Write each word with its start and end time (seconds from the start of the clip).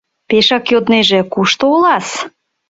Пешак 0.29 0.65
йоднеже: 0.73 1.19
кушто 1.33 1.63
Олас? 1.75 2.07